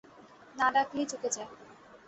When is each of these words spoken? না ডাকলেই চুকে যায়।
না 0.55 0.67
ডাকলেই 0.75 1.05
চুকে 1.11 1.29
যায়। 1.35 1.49